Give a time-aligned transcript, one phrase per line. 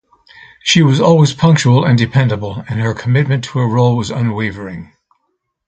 [0.63, 4.93] She was always punctual and dependable, and her commitment to her role was unwavering.